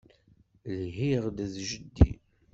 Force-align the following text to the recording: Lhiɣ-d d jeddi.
Lhiɣ-d 0.81 1.37
d 1.53 1.55
jeddi. 1.69 2.11